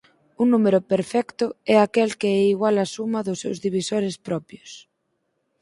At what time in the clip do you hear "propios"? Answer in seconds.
4.27-4.71